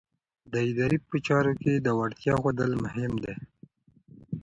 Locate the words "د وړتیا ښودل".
1.75-2.71